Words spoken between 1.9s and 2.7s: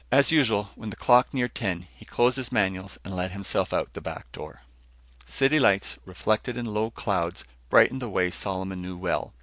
he closed his